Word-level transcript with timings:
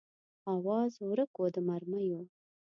آواز 0.53 0.91
ورک 1.07 1.33
و 1.41 1.45
د 1.53 1.57
مرمیو 1.67 2.21